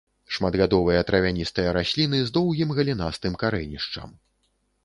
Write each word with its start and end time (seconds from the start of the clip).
Шматгадовыя 0.35 1.01
травяністыя 1.09 1.75
расліны 1.77 2.21
з 2.31 2.35
доўгім 2.39 2.75
галінастым 2.81 3.39
карэнішчам. 3.45 4.09